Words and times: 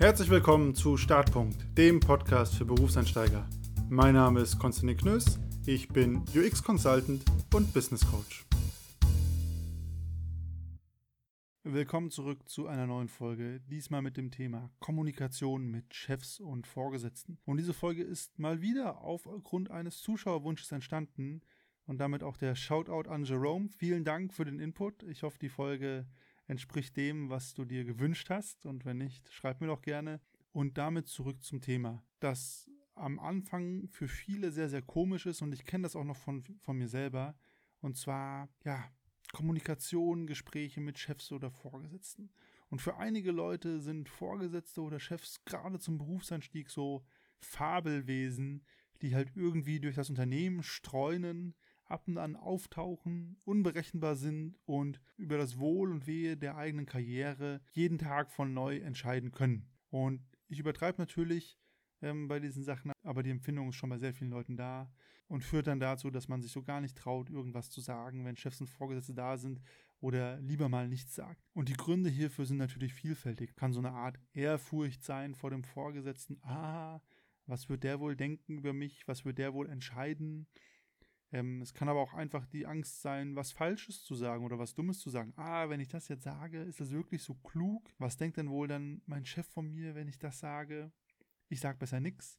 Herzlich 0.00 0.30
willkommen 0.30 0.74
zu 0.74 0.96
Startpunkt, 0.96 1.76
dem 1.76 2.00
Podcast 2.00 2.54
für 2.54 2.64
Berufseinsteiger. 2.64 3.46
Mein 3.90 4.14
Name 4.14 4.40
ist 4.40 4.58
Konstantin 4.58 4.96
Knöss, 4.96 5.38
ich 5.66 5.88
bin 5.88 6.24
UX 6.34 6.62
Consultant 6.62 7.22
und 7.54 7.74
Business 7.74 8.10
Coach. 8.10 8.46
Willkommen 11.64 12.10
zurück 12.10 12.48
zu 12.48 12.66
einer 12.66 12.86
neuen 12.86 13.08
Folge, 13.08 13.60
diesmal 13.68 14.00
mit 14.00 14.16
dem 14.16 14.30
Thema 14.30 14.70
Kommunikation 14.78 15.70
mit 15.70 15.94
Chefs 15.94 16.40
und 16.40 16.66
Vorgesetzten. 16.66 17.36
Und 17.44 17.58
diese 17.58 17.74
Folge 17.74 18.02
ist 18.02 18.38
mal 18.38 18.62
wieder 18.62 19.02
aufgrund 19.02 19.70
eines 19.70 20.00
Zuschauerwunsches 20.00 20.72
entstanden 20.72 21.42
und 21.84 21.98
damit 21.98 22.22
auch 22.22 22.38
der 22.38 22.54
Shoutout 22.54 23.10
an 23.10 23.24
Jerome. 23.24 23.68
Vielen 23.68 24.06
Dank 24.06 24.32
für 24.32 24.46
den 24.46 24.60
Input. 24.60 25.02
Ich 25.02 25.24
hoffe, 25.24 25.38
die 25.38 25.50
Folge 25.50 26.06
entspricht 26.50 26.96
dem, 26.96 27.30
was 27.30 27.54
du 27.54 27.64
dir 27.64 27.84
gewünscht 27.84 28.28
hast. 28.28 28.66
Und 28.66 28.84
wenn 28.84 28.98
nicht, 28.98 29.32
schreib 29.32 29.60
mir 29.60 29.68
doch 29.68 29.82
gerne. 29.82 30.20
Und 30.52 30.78
damit 30.78 31.06
zurück 31.06 31.44
zum 31.44 31.60
Thema, 31.60 32.02
das 32.18 32.68
am 32.96 33.20
Anfang 33.20 33.86
für 33.88 34.08
viele 34.08 34.50
sehr, 34.50 34.68
sehr 34.68 34.82
komisch 34.82 35.26
ist. 35.26 35.42
Und 35.42 35.52
ich 35.52 35.64
kenne 35.64 35.84
das 35.84 35.94
auch 35.94 36.04
noch 36.04 36.16
von, 36.16 36.42
von 36.58 36.76
mir 36.76 36.88
selber. 36.88 37.36
Und 37.80 37.96
zwar, 37.96 38.48
ja, 38.64 38.90
Kommunikation, 39.32 40.26
Gespräche 40.26 40.80
mit 40.80 40.98
Chefs 40.98 41.30
oder 41.30 41.52
Vorgesetzten. 41.52 42.30
Und 42.68 42.82
für 42.82 42.96
einige 42.96 43.30
Leute 43.30 43.80
sind 43.80 44.08
Vorgesetzte 44.08 44.82
oder 44.82 44.98
Chefs 44.98 45.44
gerade 45.44 45.78
zum 45.78 45.98
Berufseinstieg 45.98 46.68
so 46.68 47.06
Fabelwesen, 47.38 48.64
die 49.02 49.14
halt 49.14 49.30
irgendwie 49.36 49.78
durch 49.78 49.94
das 49.94 50.10
Unternehmen 50.10 50.64
streunen, 50.64 51.54
ab 51.90 52.06
und 52.06 52.18
an 52.18 52.36
auftauchen, 52.36 53.36
unberechenbar 53.44 54.16
sind 54.16 54.56
und 54.64 55.00
über 55.16 55.38
das 55.38 55.58
Wohl 55.58 55.90
und 55.90 56.06
Wehe 56.06 56.36
der 56.36 56.56
eigenen 56.56 56.86
Karriere 56.86 57.60
jeden 57.72 57.98
Tag 57.98 58.30
von 58.30 58.54
neu 58.54 58.78
entscheiden 58.78 59.32
können. 59.32 59.68
Und 59.90 60.22
ich 60.48 60.58
übertreibe 60.58 61.00
natürlich 61.00 61.58
ähm, 62.02 62.28
bei 62.28 62.40
diesen 62.40 62.62
Sachen, 62.62 62.92
aber 63.02 63.22
die 63.22 63.30
Empfindung 63.30 63.68
ist 63.68 63.76
schon 63.76 63.90
bei 63.90 63.98
sehr 63.98 64.14
vielen 64.14 64.30
Leuten 64.30 64.56
da 64.56 64.90
und 65.28 65.44
führt 65.44 65.66
dann 65.68 65.80
dazu, 65.80 66.10
dass 66.10 66.28
man 66.28 66.42
sich 66.42 66.50
so 66.50 66.62
gar 66.62 66.80
nicht 66.80 66.96
traut, 66.96 67.30
irgendwas 67.30 67.70
zu 67.70 67.80
sagen, 67.80 68.24
wenn 68.24 68.36
Chefs 68.36 68.60
und 68.60 68.66
Vorgesetzte 68.68 69.14
da 69.14 69.36
sind 69.36 69.60
oder 70.00 70.40
lieber 70.40 70.68
mal 70.68 70.88
nichts 70.88 71.14
sagt. 71.14 71.40
Und 71.52 71.68
die 71.68 71.74
Gründe 71.74 72.10
hierfür 72.10 72.46
sind 72.46 72.56
natürlich 72.56 72.94
vielfältig. 72.94 73.54
Kann 73.54 73.72
so 73.72 73.78
eine 73.78 73.92
Art 73.92 74.18
Ehrfurcht 74.32 75.04
sein 75.04 75.34
vor 75.34 75.50
dem 75.50 75.62
Vorgesetzten. 75.62 76.38
Ah, 76.42 77.00
was 77.46 77.68
wird 77.68 77.84
der 77.84 78.00
wohl 78.00 78.16
denken 78.16 78.58
über 78.58 78.72
mich? 78.72 79.06
Was 79.06 79.24
wird 79.24 79.38
der 79.38 79.54
wohl 79.54 79.68
entscheiden? 79.68 80.46
Ähm, 81.32 81.62
es 81.62 81.74
kann 81.74 81.88
aber 81.88 82.00
auch 82.00 82.14
einfach 82.14 82.46
die 82.46 82.66
Angst 82.66 83.02
sein, 83.02 83.36
was 83.36 83.52
Falsches 83.52 84.02
zu 84.02 84.14
sagen 84.14 84.44
oder 84.44 84.58
was 84.58 84.74
Dummes 84.74 84.98
zu 84.98 85.10
sagen. 85.10 85.32
Ah, 85.36 85.68
wenn 85.68 85.80
ich 85.80 85.88
das 85.88 86.08
jetzt 86.08 86.24
sage, 86.24 86.62
ist 86.62 86.80
das 86.80 86.90
wirklich 86.90 87.22
so 87.22 87.34
klug? 87.34 87.88
Was 87.98 88.16
denkt 88.16 88.36
denn 88.36 88.50
wohl 88.50 88.66
dann 88.66 89.02
mein 89.06 89.24
Chef 89.24 89.46
von 89.46 89.70
mir, 89.70 89.94
wenn 89.94 90.08
ich 90.08 90.18
das 90.18 90.40
sage? 90.40 90.92
Ich 91.48 91.60
sage 91.60 91.78
besser 91.78 92.00
nichts. 92.00 92.38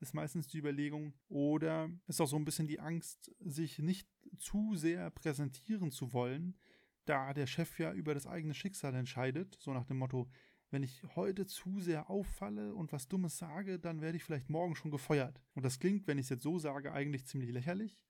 Ist 0.00 0.14
meistens 0.14 0.48
die 0.48 0.58
Überlegung. 0.58 1.12
Oder 1.28 1.90
ist 2.06 2.20
auch 2.20 2.26
so 2.26 2.36
ein 2.36 2.46
bisschen 2.46 2.66
die 2.66 2.80
Angst, 2.80 3.30
sich 3.40 3.78
nicht 3.78 4.08
zu 4.38 4.74
sehr 4.74 5.10
präsentieren 5.10 5.90
zu 5.90 6.14
wollen, 6.14 6.58
da 7.04 7.34
der 7.34 7.46
Chef 7.46 7.78
ja 7.78 7.92
über 7.92 8.14
das 8.14 8.26
eigene 8.26 8.54
Schicksal 8.54 8.94
entscheidet. 8.94 9.56
So 9.60 9.74
nach 9.74 9.84
dem 9.84 9.98
Motto, 9.98 10.30
wenn 10.70 10.82
ich 10.82 11.02
heute 11.16 11.44
zu 11.46 11.80
sehr 11.80 12.08
auffalle 12.08 12.74
und 12.74 12.92
was 12.92 13.08
Dummes 13.08 13.36
sage, 13.36 13.78
dann 13.78 14.00
werde 14.00 14.16
ich 14.16 14.24
vielleicht 14.24 14.48
morgen 14.48 14.76
schon 14.76 14.90
gefeuert. 14.90 15.42
Und 15.54 15.64
das 15.64 15.78
klingt, 15.78 16.06
wenn 16.06 16.16
ich 16.16 16.24
es 16.24 16.30
jetzt 16.30 16.44
so 16.44 16.58
sage, 16.58 16.92
eigentlich 16.92 17.26
ziemlich 17.26 17.50
lächerlich. 17.50 18.02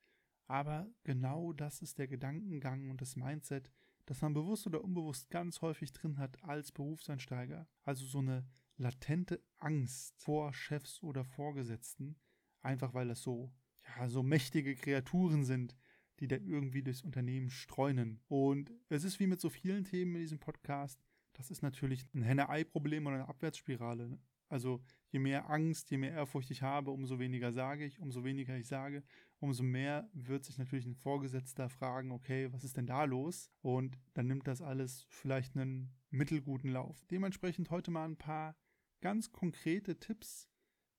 Aber 0.51 0.93
genau 1.05 1.53
das 1.53 1.81
ist 1.81 1.99
der 1.99 2.09
Gedankengang 2.09 2.91
und 2.91 3.01
das 3.01 3.15
Mindset, 3.15 3.71
das 4.07 4.21
man 4.21 4.35
bewusst 4.35 4.67
oder 4.67 4.83
unbewusst 4.83 5.31
ganz 5.31 5.63
häufig 5.63 5.93
drin 5.93 6.19
hat 6.19 6.43
als 6.43 6.73
Berufseinsteiger. 6.73 7.69
Also 7.85 8.05
so 8.05 8.19
eine 8.19 8.45
latente 8.77 9.41
Angst 9.59 10.19
vor 10.19 10.53
Chefs 10.53 11.05
oder 11.05 11.25
Vorgesetzten, 11.25 12.17
einfach 12.63 12.95
weil 12.95 13.07
das 13.07 13.23
so, 13.23 13.53
ja, 13.87 14.09
so 14.09 14.25
mächtige 14.25 14.75
Kreaturen 14.75 15.45
sind, 15.45 15.77
die 16.19 16.27
da 16.27 16.35
irgendwie 16.35 16.83
durchs 16.83 17.03
Unternehmen 17.03 17.51
streunen. 17.51 18.19
Und 18.27 18.73
es 18.89 19.05
ist 19.05 19.21
wie 19.21 19.29
mit 19.29 19.41
so 19.41 19.51
vielen 19.51 19.85
Themen 19.85 20.17
in 20.17 20.23
diesem 20.23 20.41
Podcast, 20.41 21.01
das 21.35 21.53
ist 21.53 21.63
natürlich 21.63 22.13
ein 22.13 22.23
Henne-Ei-Problem 22.23 23.07
oder 23.07 23.15
eine 23.15 23.29
Abwärtsspirale. 23.29 24.09
Ne? 24.09 24.19
Also 24.49 24.83
je 25.11 25.21
mehr 25.21 25.49
Angst, 25.49 25.93
je 25.93 25.99
mehr 25.99 26.11
Ehrfurcht 26.11 26.51
ich 26.51 26.63
habe, 26.63 26.91
umso 26.91 27.21
weniger 27.21 27.53
sage 27.53 27.85
ich, 27.85 28.01
umso 28.01 28.25
weniger 28.25 28.57
ich 28.57 28.67
sage, 28.67 29.05
umso 29.41 29.63
mehr 29.63 30.09
wird 30.13 30.45
sich 30.45 30.59
natürlich 30.59 30.87
ein 30.87 30.95
Vorgesetzter 30.95 31.69
fragen, 31.69 32.13
okay, 32.13 32.53
was 32.53 32.63
ist 32.63 32.77
denn 32.77 32.87
da 32.87 33.05
los? 33.05 33.51
Und 33.63 33.99
dann 34.15 34.27
nimmt 34.27 34.47
das 34.47 34.63
alles 34.63 35.07
vielleicht 35.09 35.57
einen 35.57 35.93
mittelguten 36.11 36.71
Lauf. 36.71 37.05
Dementsprechend 37.11 37.71
heute 37.71 37.91
mal 37.91 38.05
ein 38.05 38.19
paar 38.19 38.55
ganz 39.01 39.33
konkrete 39.33 39.99
Tipps 39.99 40.49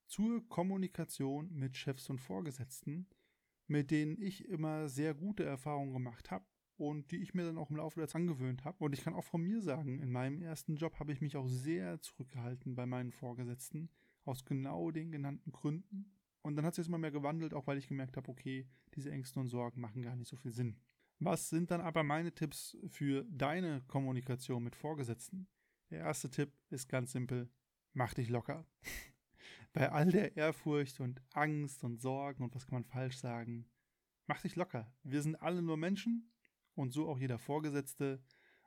zur 0.07 0.47
Kommunikation 0.49 1.53
mit 1.53 1.77
Chefs 1.77 2.09
und 2.09 2.19
Vorgesetzten, 2.19 3.07
mit 3.67 3.91
denen 3.91 4.19
ich 4.19 4.47
immer 4.49 4.89
sehr 4.89 5.13
gute 5.13 5.43
Erfahrungen 5.43 5.93
gemacht 5.93 6.31
habe 6.31 6.45
und 6.77 7.11
die 7.11 7.21
ich 7.21 7.35
mir 7.35 7.45
dann 7.45 7.59
auch 7.59 7.69
im 7.69 7.77
Laufe 7.77 7.99
der 7.99 8.07
Zeit 8.07 8.21
angewöhnt 8.21 8.65
habe. 8.65 8.83
Und 8.83 8.93
ich 8.93 9.03
kann 9.03 9.13
auch 9.13 9.23
von 9.23 9.41
mir 9.41 9.61
sagen, 9.61 9.99
in 9.99 10.11
meinem 10.11 10.41
ersten 10.41 10.75
Job 10.75 10.99
habe 10.99 11.13
ich 11.13 11.21
mich 11.21 11.37
auch 11.37 11.47
sehr 11.47 12.01
zurückgehalten 12.01 12.75
bei 12.75 12.87
meinen 12.87 13.11
Vorgesetzten, 13.11 13.89
aus 14.25 14.45
genau 14.45 14.89
den 14.89 15.11
genannten 15.11 15.51
Gründen. 15.51 16.11
Und 16.41 16.55
dann 16.55 16.65
hat 16.65 16.75
sich 16.75 16.83
das 16.83 16.87
immer 16.87 16.97
mehr 16.97 17.11
gewandelt, 17.11 17.53
auch 17.53 17.67
weil 17.67 17.77
ich 17.77 17.87
gemerkt 17.87 18.17
habe, 18.17 18.29
okay, 18.29 18.67
diese 18.95 19.11
Ängste 19.11 19.39
und 19.39 19.49
Sorgen 19.49 19.79
machen 19.79 20.01
gar 20.01 20.15
nicht 20.15 20.29
so 20.29 20.35
viel 20.35 20.51
Sinn. 20.51 20.79
Was 21.19 21.49
sind 21.49 21.69
dann 21.69 21.81
aber 21.81 22.03
meine 22.03 22.33
Tipps 22.33 22.75
für 22.87 23.23
deine 23.29 23.81
Kommunikation 23.87 24.63
mit 24.63 24.75
Vorgesetzten? 24.75 25.47
Der 25.91 25.99
erste 25.99 26.29
Tipp 26.29 26.51
ist 26.69 26.89
ganz 26.89 27.11
simpel, 27.11 27.49
mach 27.93 28.13
dich 28.13 28.29
locker. 28.29 28.65
Bei 29.73 29.91
all 29.91 30.11
der 30.11 30.35
Ehrfurcht 30.35 30.99
und 30.99 31.21
Angst 31.31 31.83
und 31.83 32.01
Sorgen 32.01 32.43
und 32.43 32.55
was 32.55 32.65
kann 32.65 32.77
man 32.77 32.85
falsch 32.85 33.17
sagen, 33.17 33.69
mach 34.25 34.41
dich 34.41 34.55
locker. 34.55 34.91
Wir 35.03 35.21
sind 35.21 35.35
alle 35.35 35.61
nur 35.61 35.77
Menschen 35.77 36.31
und 36.73 36.91
so 36.91 37.07
auch 37.07 37.19
jeder 37.19 37.37
Vorgesetzte. 37.37 38.23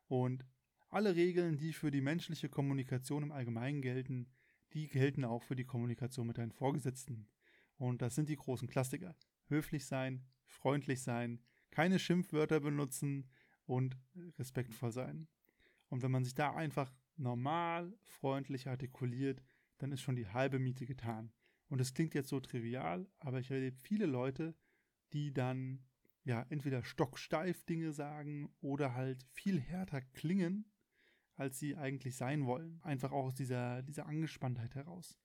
Und 0.07 0.47
alle 0.89 1.17
Regeln, 1.17 1.57
die 1.57 1.73
für 1.73 1.91
die 1.91 2.03
menschliche 2.03 2.49
Kommunikation 2.49 3.25
im 3.25 3.33
Allgemeinen 3.33 3.83
gelten, 3.83 4.31
die 4.75 4.89
gelten 4.89 5.25
auch 5.25 5.43
für 5.43 5.57
die 5.57 5.65
Kommunikation 5.65 6.27
mit 6.27 6.39
deinen 6.39 6.53
Vorgesetzten. 6.53 7.27
Und 7.77 8.03
das 8.03 8.15
sind 8.15 8.29
die 8.29 8.37
großen 8.37 8.69
Klassiker. 8.69 9.17
Höflich 9.49 9.87
sein, 9.87 10.27
freundlich 10.45 11.03
sein, 11.03 11.43
keine 11.71 11.99
Schimpfwörter 11.99 12.61
benutzen 12.61 13.29
und 13.67 13.99
respektvoll 14.39 14.93
sein. 14.93 15.29
Und 15.89 16.03
wenn 16.03 16.11
man 16.11 16.25
sich 16.25 16.35
da 16.35 16.55
einfach 16.55 16.93
normal, 17.17 17.97
freundlich 18.03 18.69
artikuliert, 18.69 19.43
dann 19.79 19.93
ist 19.93 20.01
schon 20.01 20.17
die 20.17 20.29
halbe 20.29 20.59
Miete 20.59 20.87
getan. 20.87 21.33
Und 21.69 21.81
es 21.81 21.95
klingt 21.95 22.15
jetzt 22.15 22.29
so 22.29 22.41
trivial, 22.41 23.09
aber 23.19 23.41
ich 23.41 23.51
erlebe 23.51 23.77
viele 23.77 24.07
Leute, 24.07 24.55
die 25.13 25.33
dann 25.33 25.85
ja, 26.25 26.47
entweder 26.49 26.83
stocksteif 26.83 27.65
Dinge 27.65 27.93
sagen 27.93 28.51
oder 28.61 28.95
halt 28.95 29.23
viel 29.33 29.61
härter 29.61 30.01
klingen, 30.01 30.71
als 31.35 31.59
sie 31.59 31.77
eigentlich 31.77 32.17
sein 32.17 32.47
wollen. 32.47 32.81
Einfach 32.83 33.13
auch 33.13 33.27
aus 33.27 33.35
dieser, 33.35 33.83
dieser 33.83 34.07
Angespanntheit 34.07 34.75
heraus. 34.75 35.19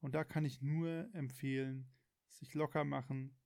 Und 0.00 0.14
da 0.14 0.24
kann 0.24 0.44
ich 0.44 0.62
nur 0.62 1.08
empfehlen, 1.14 1.90
sich 2.28 2.54
locker 2.54 2.84
machen, 2.84 3.36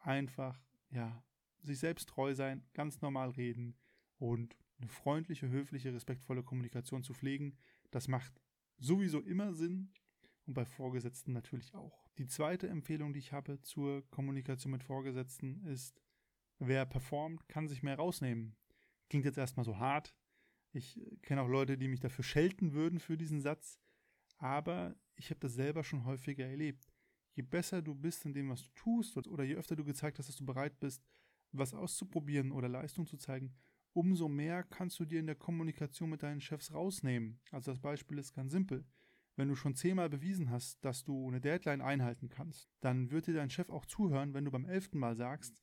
einfach, 0.00 0.60
ja, 0.90 1.22
sich 1.60 1.78
selbst 1.78 2.08
treu 2.08 2.34
sein, 2.34 2.64
ganz 2.72 3.00
normal 3.00 3.30
reden 3.30 3.76
und 4.16 4.56
eine 4.78 4.88
freundliche, 4.88 5.48
höfliche, 5.48 5.92
respektvolle 5.92 6.44
Kommunikation 6.44 7.02
zu 7.02 7.14
pflegen. 7.14 7.58
Das 7.90 8.06
macht 8.06 8.40
sowieso 8.78 9.20
immer 9.20 9.52
Sinn 9.54 9.92
und 10.46 10.54
bei 10.54 10.64
Vorgesetzten 10.64 11.32
natürlich 11.32 11.74
auch. 11.74 12.08
Die 12.18 12.26
zweite 12.26 12.68
Empfehlung, 12.68 13.12
die 13.12 13.18
ich 13.18 13.32
habe 13.32 13.60
zur 13.60 14.08
Kommunikation 14.10 14.72
mit 14.72 14.84
Vorgesetzten 14.84 15.64
ist, 15.64 16.00
Wer 16.58 16.86
performt, 16.86 17.48
kann 17.48 17.68
sich 17.68 17.82
mehr 17.82 17.96
rausnehmen. 17.96 18.56
Klingt 19.08 19.24
jetzt 19.24 19.38
erstmal 19.38 19.64
so 19.64 19.78
hart. 19.78 20.14
Ich 20.72 21.00
kenne 21.22 21.42
auch 21.42 21.48
Leute, 21.48 21.78
die 21.78 21.88
mich 21.88 22.00
dafür 22.00 22.24
schelten 22.24 22.72
würden 22.72 22.98
für 22.98 23.16
diesen 23.16 23.40
Satz. 23.40 23.78
Aber 24.38 24.96
ich 25.18 25.30
habe 25.30 25.40
das 25.40 25.54
selber 25.54 25.84
schon 25.84 26.04
häufiger 26.04 26.46
erlebt. 26.46 26.88
Je 27.34 27.42
besser 27.42 27.82
du 27.82 27.94
bist 27.94 28.24
in 28.24 28.32
dem, 28.32 28.48
was 28.48 28.64
du 28.64 28.70
tust, 28.74 29.16
oder 29.28 29.44
je 29.44 29.56
öfter 29.56 29.76
du 29.76 29.84
gezeigt 29.84 30.18
hast, 30.18 30.28
dass 30.28 30.36
du 30.36 30.46
bereit 30.46 30.78
bist, 30.80 31.04
was 31.52 31.74
auszuprobieren 31.74 32.52
oder 32.52 32.68
Leistung 32.68 33.06
zu 33.06 33.16
zeigen, 33.16 33.54
umso 33.92 34.28
mehr 34.28 34.62
kannst 34.64 34.98
du 35.00 35.04
dir 35.04 35.20
in 35.20 35.26
der 35.26 35.34
Kommunikation 35.34 36.10
mit 36.10 36.22
deinen 36.22 36.40
Chefs 36.40 36.72
rausnehmen. 36.72 37.40
Also 37.50 37.72
das 37.72 37.80
Beispiel 37.80 38.18
ist 38.18 38.32
ganz 38.32 38.52
simpel. 38.52 38.84
Wenn 39.36 39.48
du 39.48 39.54
schon 39.54 39.74
zehnmal 39.74 40.08
bewiesen 40.08 40.50
hast, 40.50 40.84
dass 40.84 41.04
du 41.04 41.28
eine 41.28 41.40
Deadline 41.40 41.80
einhalten 41.80 42.28
kannst, 42.28 42.68
dann 42.80 43.10
wird 43.10 43.28
dir 43.28 43.34
dein 43.34 43.50
Chef 43.50 43.70
auch 43.70 43.86
zuhören, 43.86 44.34
wenn 44.34 44.44
du 44.44 44.50
beim 44.50 44.66
elften 44.66 44.98
Mal 44.98 45.16
sagst, 45.16 45.62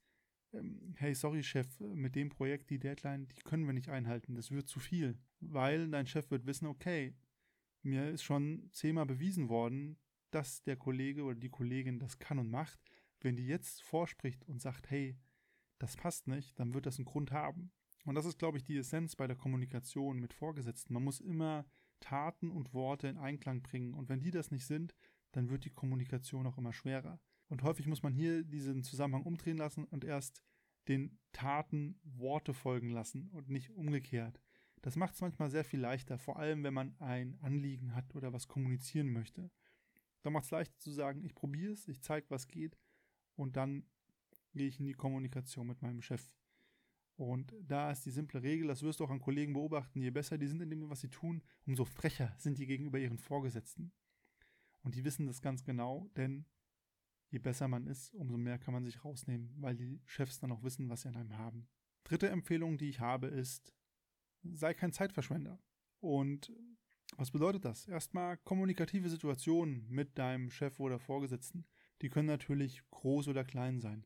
ähm, 0.54 0.94
hey, 0.98 1.14
sorry 1.14 1.44
Chef, 1.44 1.80
mit 1.80 2.16
dem 2.16 2.30
Projekt, 2.30 2.70
die 2.70 2.80
Deadline, 2.80 3.28
die 3.28 3.42
können 3.42 3.66
wir 3.66 3.74
nicht 3.74 3.90
einhalten, 3.90 4.36
das 4.36 4.52
wird 4.52 4.70
zu 4.70 4.80
viel. 4.80 5.18
Weil 5.42 5.90
dein 5.90 6.08
Chef 6.08 6.32
wird 6.32 6.46
wissen, 6.46 6.68
okay, 6.68 7.14
mir 7.86 8.10
ist 8.10 8.24
schon 8.24 8.68
zehnmal 8.72 9.06
bewiesen 9.06 9.50
worden, 9.50 9.98
dass 10.32 10.64
der 10.64 10.76
Kollege 10.76 11.24
oder 11.24 11.36
die 11.36 11.50
Kollegin 11.50 12.00
das 12.00 12.20
kann 12.20 12.40
und 12.40 12.50
macht. 12.50 12.80
Wenn 13.22 13.36
die 13.36 13.48
jetzt 13.48 13.82
vorspricht 13.84 14.44
und 14.46 14.62
sagt, 14.62 14.90
hey, 14.90 15.18
das 15.80 15.96
passt 15.96 16.28
nicht, 16.28 16.60
dann 16.60 16.74
wird 16.74 16.86
das 16.86 16.98
einen 16.98 17.06
Grund 17.06 17.32
haben. 17.32 17.72
Und 18.06 18.16
das 18.16 18.26
ist, 18.26 18.38
glaube 18.38 18.58
ich, 18.58 18.64
die 18.64 18.78
Essenz 18.78 19.16
bei 19.16 19.28
der 19.28 19.36
Kommunikation 19.36 20.20
mit 20.20 20.34
Vorgesetzten. 20.34 20.94
Man 20.94 21.04
muss 21.04 21.20
immer 21.20 21.66
Taten 22.00 22.52
und 22.52 22.74
Worte 22.74 23.08
in 23.08 23.18
Einklang 23.18 23.62
bringen. 23.62 23.94
Und 23.94 24.10
wenn 24.10 24.22
die 24.22 24.32
das 24.32 24.52
nicht 24.52 24.66
sind, 24.66 24.96
dann 25.32 25.50
wird 25.50 25.66
die 25.66 25.72
Kommunikation 25.72 26.46
auch 26.46 26.58
immer 26.58 26.74
schwerer. 26.74 27.20
Und 27.48 27.64
häufig 27.64 27.88
muss 27.88 28.04
man 28.04 28.14
hier 28.14 28.44
diesen 28.44 28.84
Zusammenhang 28.84 29.24
umdrehen 29.24 29.58
lassen 29.58 29.86
und 29.86 30.04
erst 30.04 30.44
den 30.88 31.18
Taten 31.32 32.00
Worte 32.04 32.54
folgen 32.54 32.90
lassen 32.90 33.30
und 33.30 33.50
nicht 33.50 33.72
umgekehrt. 33.72 34.40
Das 34.86 34.98
macht 34.98 35.16
es 35.16 35.22
manchmal 35.22 35.50
sehr 35.50 35.66
viel 35.66 35.80
leichter, 35.80 36.20
vor 36.20 36.38
allem 36.38 36.64
wenn 36.64 36.76
man 36.76 36.96
ein 37.00 37.40
Anliegen 37.42 37.96
hat 37.96 38.14
oder 38.14 38.34
was 38.34 38.48
kommunizieren 38.48 39.12
möchte. 39.12 39.50
Da 40.22 40.30
macht 40.30 40.46
es 40.46 40.52
leichter 40.52 40.78
zu 40.78 40.92
sagen, 40.92 41.26
ich 41.26 41.34
probiere 41.34 41.74
es, 41.74 41.88
ich 41.88 42.04
zeige, 42.04 42.30
was 42.30 42.48
geht 42.48 42.78
und 43.36 43.56
dann 43.58 43.88
gehe 44.54 44.68
ich 44.68 44.80
in 44.80 44.86
die 44.86 44.94
Kommunikation 44.94 45.66
mit 45.66 45.82
meinem 45.82 46.04
Chef. 46.04 46.36
Und 47.16 47.56
da 47.64 47.90
ist 47.90 48.06
die 48.06 48.12
simple 48.12 48.44
Regel, 48.44 48.68
das 48.68 48.84
wirst 48.84 49.00
du 49.00 49.06
auch 49.06 49.10
an 49.10 49.22
Kollegen 49.22 49.54
beobachten, 49.54 50.04
je 50.04 50.12
besser 50.12 50.38
die 50.38 50.46
sind 50.46 50.62
in 50.62 50.70
dem, 50.70 50.88
was 50.88 51.02
sie 51.02 51.10
tun, 51.10 51.42
umso 51.66 51.84
frecher 51.84 52.36
sind 52.38 52.60
die 52.60 52.68
gegenüber 52.68 53.00
ihren 53.00 53.18
Vorgesetzten. 53.18 53.92
Und 54.84 54.94
die 54.94 55.04
wissen 55.04 55.26
das 55.26 55.42
ganz 55.42 55.64
genau, 55.64 56.12
denn 56.16 56.46
je 57.32 57.40
besser 57.40 57.68
man 57.68 57.88
ist, 57.88 58.14
umso 58.14 58.38
mehr 58.38 58.60
kann 58.60 58.76
man 58.76 58.84
sich 58.84 59.04
rausnehmen, 59.04 59.52
weil 59.58 59.76
die 59.76 60.00
Chefs 60.06 60.38
dann 60.38 60.52
auch 60.52 60.62
wissen, 60.62 60.90
was 60.90 61.02
sie 61.02 61.08
an 61.08 61.16
einem 61.16 61.40
haben. 61.40 61.68
Dritte 62.04 62.30
Empfehlung, 62.30 62.78
die 62.78 62.90
ich 62.90 63.00
habe, 63.00 63.26
ist, 63.26 63.74
sei 64.54 64.74
kein 64.74 64.92
Zeitverschwender. 64.92 65.60
Und 66.00 66.52
was 67.18 67.32
bedeutet 67.32 67.66
das? 67.66 67.88
Erstmal 67.88 68.38
kommunikative 68.38 69.10
Situationen 69.10 69.86
mit 69.90 70.18
deinem 70.18 70.50
Chef 70.50 70.80
oder 70.80 71.00
Vorgesetzten. 71.00 71.66
Die 72.02 72.10
können 72.10 72.28
natürlich 72.28 72.82
groß 72.92 73.28
oder 73.30 73.44
klein 73.44 73.80
sein. 73.80 74.06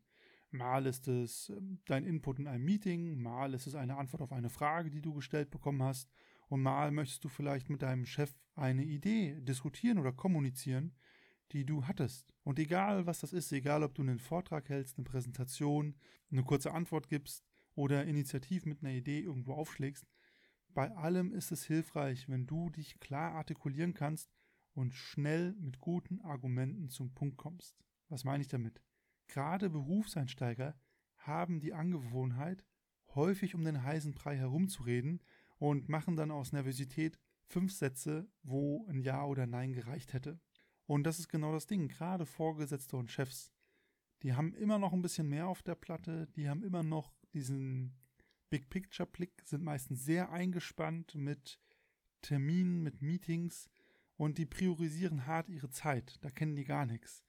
Mal 0.51 0.85
ist 0.85 1.07
es 1.07 1.49
ähm, 1.49 1.79
dein 1.85 2.05
Input 2.05 2.39
in 2.39 2.47
einem 2.47 2.65
Meeting, 2.65 3.21
mal 3.21 3.53
ist 3.53 3.67
es 3.67 3.75
eine 3.75 3.97
Antwort 3.97 4.21
auf 4.21 4.31
eine 4.31 4.49
Frage, 4.49 4.89
die 4.89 5.01
du 5.01 5.13
gestellt 5.13 5.51
bekommen 5.51 5.83
hast, 5.83 6.09
und 6.47 6.63
mal 6.63 6.91
möchtest 6.91 7.23
du 7.23 7.29
vielleicht 7.29 7.69
mit 7.69 7.83
deinem 7.83 8.07
Chef 8.07 8.33
eine 8.55 8.83
Idee 8.83 9.39
diskutieren 9.41 9.99
oder 9.99 10.11
kommunizieren, 10.11 10.95
die 11.51 11.65
du 11.65 11.85
hattest. 11.85 12.33
Und 12.43 12.57
egal, 12.57 13.05
was 13.05 13.19
das 13.19 13.33
ist, 13.33 13.51
egal, 13.51 13.83
ob 13.83 13.93
du 13.93 14.01
einen 14.01 14.17
Vortrag 14.17 14.67
hältst, 14.69 14.97
eine 14.97 15.05
Präsentation, 15.05 15.95
eine 16.31 16.43
kurze 16.43 16.71
Antwort 16.71 17.07
gibst 17.07 17.45
oder 17.75 18.05
initiativ 18.05 18.65
mit 18.65 18.83
einer 18.83 18.93
Idee 18.93 19.19
irgendwo 19.19 19.53
aufschlägst, 19.53 20.07
bei 20.73 20.95
allem 20.95 21.31
ist 21.33 21.51
es 21.51 21.65
hilfreich, 21.65 22.29
wenn 22.29 22.45
du 22.47 22.69
dich 22.69 22.99
klar 22.99 23.33
artikulieren 23.33 23.93
kannst 23.93 24.31
und 24.73 24.93
schnell 24.93 25.53
mit 25.59 25.79
guten 25.79 26.21
Argumenten 26.21 26.89
zum 26.89 27.13
Punkt 27.13 27.37
kommst. 27.37 27.75
Was 28.07 28.23
meine 28.23 28.41
ich 28.41 28.47
damit? 28.47 28.81
Gerade 29.27 29.69
Berufseinsteiger 29.69 30.79
haben 31.17 31.59
die 31.59 31.73
Angewohnheit, 31.73 32.65
häufig 33.13 33.55
um 33.55 33.63
den 33.63 33.83
heißen 33.83 34.13
Brei 34.13 34.37
herumzureden 34.37 35.21
und 35.57 35.89
machen 35.89 36.15
dann 36.15 36.31
aus 36.31 36.53
Nervosität 36.53 37.19
fünf 37.43 37.73
Sätze, 37.73 38.29
wo 38.43 38.85
ein 38.87 39.01
Ja 39.01 39.25
oder 39.25 39.47
Nein 39.47 39.73
gereicht 39.73 40.13
hätte. 40.13 40.39
Und 40.85 41.03
das 41.03 41.19
ist 41.19 41.27
genau 41.27 41.51
das 41.51 41.67
Ding. 41.67 41.87
Gerade 41.87 42.25
Vorgesetzte 42.25 42.97
und 42.97 43.11
Chefs, 43.11 43.51
die 44.23 44.33
haben 44.33 44.53
immer 44.53 44.79
noch 44.79 44.93
ein 44.93 45.01
bisschen 45.01 45.29
mehr 45.29 45.47
auf 45.47 45.61
der 45.61 45.75
Platte, 45.75 46.27
die 46.35 46.49
haben 46.49 46.63
immer 46.63 46.83
noch 46.83 47.13
diesen 47.33 47.98
Big 48.49 48.69
Picture 48.69 49.07
Blick, 49.07 49.41
sind 49.45 49.63
meistens 49.63 50.03
sehr 50.03 50.31
eingespannt 50.31 51.15
mit 51.15 51.59
Terminen, 52.21 52.81
mit 52.83 53.01
Meetings 53.01 53.69
und 54.17 54.37
die 54.37 54.45
priorisieren 54.45 55.27
hart 55.27 55.49
ihre 55.49 55.69
Zeit. 55.69 56.17
Da 56.21 56.29
kennen 56.29 56.55
die 56.55 56.65
gar 56.65 56.85
nichts. 56.85 57.23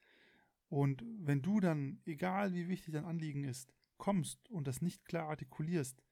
Und 0.69 1.05
wenn 1.19 1.43
du 1.43 1.61
dann, 1.61 2.01
egal 2.07 2.55
wie 2.55 2.69
wichtig 2.69 2.95
dein 2.95 3.05
Anliegen 3.05 3.45
ist, 3.45 3.73
kommst 3.99 4.49
und 4.51 4.67
das 4.67 4.83
nicht 4.83 5.05
klar 5.05 5.29
artikulierst, 5.29 6.03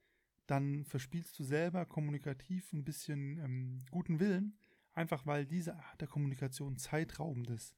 dann 0.47 0.83
verspielst 0.83 1.37
du 1.39 1.43
selber 1.43 1.85
kommunikativ 1.85 2.73
ein 2.73 2.83
bisschen 2.83 3.37
ähm, 3.39 3.85
guten 3.91 4.19
Willen, 4.19 4.57
einfach 4.93 5.25
weil 5.25 5.45
diese 5.45 5.75
Art 5.75 6.01
der 6.01 6.07
Kommunikation 6.07 6.77
zeitraubend 6.77 7.49
ist. 7.49 7.75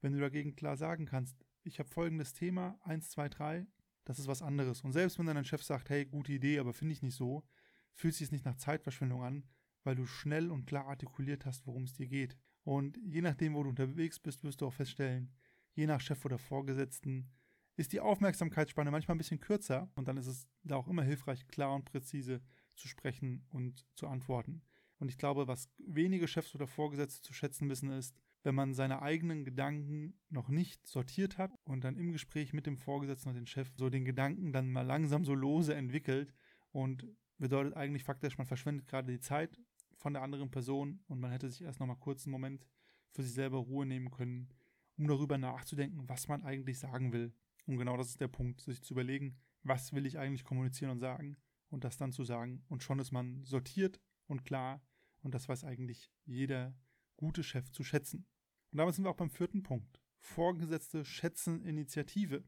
Wenn 0.00 0.12
du 0.12 0.20
dagegen 0.20 0.56
klar 0.56 0.76
sagen 0.76 1.06
kannst, 1.06 1.44
ich 1.62 1.78
habe 1.78 1.88
folgendes 1.88 2.32
Thema, 2.32 2.78
1, 2.84 3.10
2, 3.10 3.28
3, 3.28 3.66
das 4.04 4.18
ist 4.18 4.26
was 4.26 4.42
anderes. 4.42 4.82
Und 4.82 4.92
selbst 4.92 5.18
wenn 5.18 5.26
dann 5.26 5.36
dein 5.36 5.44
Chef 5.44 5.62
sagt, 5.62 5.90
hey, 5.90 6.04
gute 6.04 6.32
Idee, 6.32 6.58
aber 6.58 6.72
finde 6.72 6.92
ich 6.92 7.02
nicht 7.02 7.14
so, 7.14 7.44
fühlt 7.92 8.14
sich 8.14 8.26
es 8.26 8.32
nicht 8.32 8.44
nach 8.44 8.56
Zeitverschwendung 8.56 9.22
an, 9.22 9.44
weil 9.82 9.94
du 9.94 10.06
schnell 10.06 10.50
und 10.50 10.66
klar 10.66 10.86
artikuliert 10.86 11.46
hast, 11.46 11.66
worum 11.66 11.84
es 11.84 11.94
dir 11.94 12.06
geht. 12.06 12.36
Und 12.62 12.98
je 13.04 13.20
nachdem, 13.20 13.54
wo 13.54 13.62
du 13.62 13.70
unterwegs 13.70 14.18
bist, 14.18 14.42
wirst 14.42 14.60
du 14.60 14.66
auch 14.66 14.72
feststellen, 14.72 15.32
je 15.74 15.86
nach 15.86 16.00
Chef 16.00 16.24
oder 16.24 16.38
Vorgesetzten, 16.38 17.30
ist 17.76 17.92
die 17.92 18.00
Aufmerksamkeitsspanne 18.00 18.90
manchmal 18.90 19.16
ein 19.16 19.18
bisschen 19.18 19.40
kürzer 19.40 19.90
und 19.96 20.06
dann 20.06 20.16
ist 20.16 20.28
es 20.28 20.46
da 20.62 20.76
auch 20.76 20.88
immer 20.88 21.02
hilfreich, 21.02 21.46
klar 21.48 21.74
und 21.74 21.84
präzise 21.84 22.40
zu 22.76 22.88
sprechen 22.88 23.44
und 23.50 23.84
zu 23.96 24.06
antworten. 24.06 24.62
Und 24.98 25.08
ich 25.08 25.18
glaube, 25.18 25.48
was 25.48 25.68
wenige 25.78 26.28
Chefs 26.28 26.54
oder 26.54 26.66
Vorgesetzte 26.66 27.22
zu 27.22 27.32
schätzen 27.32 27.68
wissen, 27.68 27.90
ist, 27.90 28.16
wenn 28.44 28.54
man 28.54 28.74
seine 28.74 29.02
eigenen 29.02 29.44
Gedanken 29.44 30.14
noch 30.28 30.48
nicht 30.48 30.86
sortiert 30.86 31.38
hat 31.38 31.50
und 31.64 31.82
dann 31.82 31.96
im 31.96 32.12
Gespräch 32.12 32.52
mit 32.52 32.66
dem 32.66 32.76
Vorgesetzten 32.76 33.30
und 33.30 33.34
dem 33.34 33.46
Chef 33.46 33.72
so 33.74 33.88
den 33.88 34.04
Gedanken 34.04 34.52
dann 34.52 34.70
mal 34.70 34.82
langsam 34.82 35.24
so 35.24 35.34
lose 35.34 35.74
entwickelt 35.74 36.32
und 36.70 37.06
bedeutet 37.38 37.74
eigentlich 37.74 38.04
faktisch, 38.04 38.36
man 38.36 38.46
verschwendet 38.46 38.86
gerade 38.86 39.10
die 39.10 39.18
Zeit 39.20 39.58
von 39.96 40.12
der 40.12 40.22
anderen 40.22 40.50
Person 40.50 41.00
und 41.08 41.20
man 41.20 41.30
hätte 41.30 41.50
sich 41.50 41.62
erst 41.62 41.80
noch 41.80 41.86
mal 41.86 41.94
kurz 41.96 42.26
einen 42.26 42.32
Moment 42.32 42.66
für 43.12 43.22
sich 43.22 43.32
selber 43.32 43.58
Ruhe 43.58 43.86
nehmen 43.86 44.10
können, 44.10 44.50
um 44.98 45.08
darüber 45.08 45.38
nachzudenken, 45.38 46.06
was 46.08 46.28
man 46.28 46.42
eigentlich 46.42 46.78
sagen 46.78 47.12
will. 47.12 47.32
Und 47.66 47.78
genau 47.78 47.96
das 47.96 48.08
ist 48.08 48.20
der 48.20 48.28
Punkt, 48.28 48.60
sich 48.60 48.82
zu 48.82 48.92
überlegen, 48.92 49.38
was 49.62 49.94
will 49.94 50.04
ich 50.04 50.18
eigentlich 50.18 50.44
kommunizieren 50.44 50.90
und 50.90 51.00
sagen 51.00 51.38
und 51.70 51.84
das 51.84 51.96
dann 51.96 52.12
zu 52.12 52.24
sagen. 52.24 52.62
Und 52.68 52.82
schon 52.82 52.98
ist 52.98 53.10
man 53.10 53.42
sortiert 53.44 54.00
und 54.26 54.44
klar 54.44 54.82
und 55.22 55.34
das 55.34 55.48
weiß 55.48 55.64
eigentlich 55.64 56.12
jeder 56.26 56.76
gute 57.16 57.42
Chef 57.42 57.70
zu 57.70 57.82
schätzen. 57.82 58.26
Und 58.74 58.78
damit 58.78 58.96
sind 58.96 59.04
wir 59.04 59.10
auch 59.10 59.16
beim 59.16 59.30
vierten 59.30 59.62
Punkt. 59.62 60.00
Vorgesetzte 60.18 61.04
schätzen 61.04 61.62
Initiative. 61.62 62.42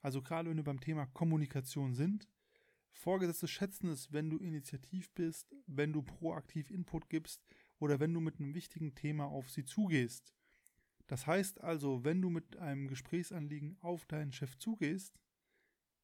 Also 0.00 0.22
gerade 0.22 0.48
wenn 0.48 0.58
wir 0.58 0.62
beim 0.62 0.78
Thema 0.78 1.06
Kommunikation 1.06 1.92
sind, 1.92 2.28
Vorgesetzte 2.92 3.48
schätzen 3.48 3.88
es, 3.88 4.12
wenn 4.12 4.30
du 4.30 4.38
initiativ 4.38 5.10
bist, 5.10 5.56
wenn 5.66 5.92
du 5.92 6.02
proaktiv 6.02 6.70
Input 6.70 7.10
gibst 7.10 7.44
oder 7.80 7.98
wenn 7.98 8.14
du 8.14 8.20
mit 8.20 8.38
einem 8.38 8.54
wichtigen 8.54 8.94
Thema 8.94 9.24
auf 9.24 9.50
sie 9.50 9.64
zugehst. 9.64 10.32
Das 11.08 11.26
heißt 11.26 11.60
also, 11.60 12.04
wenn 12.04 12.22
du 12.22 12.30
mit 12.30 12.56
einem 12.58 12.86
Gesprächsanliegen 12.86 13.76
auf 13.80 14.06
deinen 14.06 14.30
Chef 14.30 14.56
zugehst, 14.58 15.18